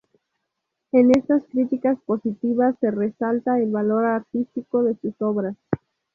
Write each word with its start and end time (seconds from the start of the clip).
En 0.93 1.11
estas 1.15 1.45
críticas 1.45 1.95
positivas 2.07 2.75
se 2.81 2.89
resalta 2.89 3.59
el 3.59 3.69
valor 3.69 4.05
artístico 4.05 4.83
de 4.83 4.95
sus 4.95 5.13
obras. 5.21 5.55